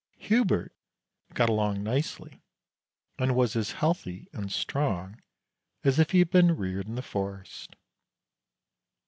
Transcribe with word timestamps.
Hubert 0.17 0.73
got 1.35 1.47
along 1.47 1.83
nicely 1.83 2.41
and 3.19 3.35
was 3.35 3.55
as 3.55 3.73
healthy 3.73 4.27
and 4.33 4.51
strong 4.51 5.21
as 5.83 5.99
if 5.99 6.09
he 6.09 6.17
had 6.17 6.31
been 6.31 6.57
reared 6.57 6.87
in 6.87 6.95
the 6.95 7.03
forest. 7.03 7.75